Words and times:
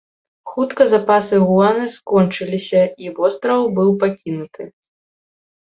Хутка 0.51 0.87
запасы 0.93 1.37
гуана 1.49 1.85
скончыліся, 1.97 2.81
і 3.05 3.15
востраў 3.21 3.61
быў 3.79 3.89
пакінуты. 4.07 4.63